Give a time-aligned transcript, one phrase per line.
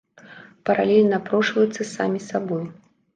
[0.69, 2.65] Паралелі напрошваюцца самі сабой.